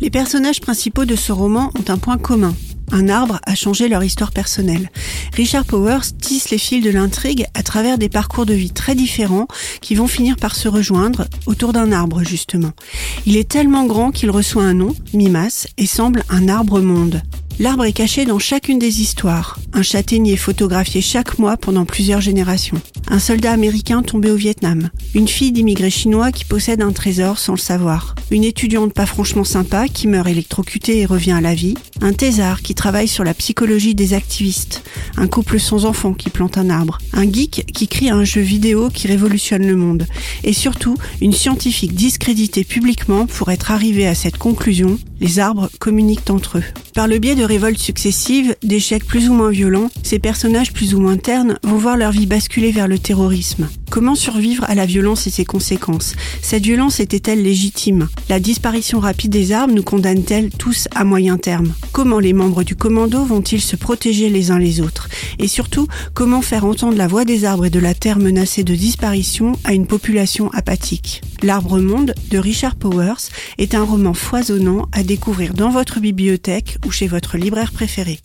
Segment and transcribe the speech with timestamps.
[0.00, 2.54] Les personnages principaux de ce roman ont un point commun.
[2.92, 4.90] Un arbre a changé leur histoire personnelle.
[5.32, 9.48] Richard Powers tisse les fils de l'intrigue à travers des parcours de vie très différents
[9.80, 12.72] qui vont finir par se rejoindre autour d'un arbre justement.
[13.26, 17.22] Il est tellement grand qu'il reçoit un nom, Mimas, et semble un arbre-monde.
[17.60, 19.58] L'arbre est caché dans chacune des histoires.
[19.72, 22.80] Un châtaignier photographié chaque mois pendant plusieurs générations.
[23.08, 24.90] Un soldat américain tombé au Vietnam.
[25.14, 28.14] Une fille d'immigrés chinois qui possède un trésor sans le savoir.
[28.30, 31.74] Une étudiante pas franchement sympa qui meurt électrocutée et revient à la vie.
[32.00, 34.82] Un thésard qui travaille sur la psychologie des activistes.
[35.16, 36.98] Un couple sans enfant qui plante un arbre.
[37.12, 40.06] Un geek qui crée un jeu vidéo qui révolutionne le monde.
[40.42, 44.98] Et surtout, une scientifique discréditée publiquement pour être arrivée à cette conclusion.
[45.20, 46.64] Les arbres communiquent entre eux.
[46.94, 51.00] Par le biais de révoltes successives, d'échecs plus ou moins violents, ces personnages plus ou
[51.00, 53.68] moins ternes vont voir leur vie basculer vers le terrorisme.
[53.90, 56.14] Comment survivre à la violence et ses conséquences?
[56.42, 58.08] Cette violence était-elle légitime?
[58.28, 61.74] La disparition rapide des arbres nous condamne-t-elle tous à moyen terme?
[61.92, 65.08] Comment les membres du commando vont-ils se protéger les uns les autres?
[65.38, 68.74] Et surtout, comment faire entendre la voix des arbres et de la terre menacée de
[68.74, 71.22] disparition à une population apathique?
[71.42, 76.90] L'arbre monde de Richard Powers est un roman foisonnant à découvrir dans votre bibliothèque ou
[76.90, 78.18] chez votre libraire préféré.